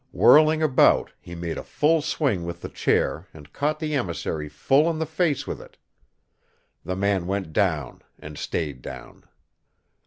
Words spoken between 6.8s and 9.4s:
The man went down and stayed down.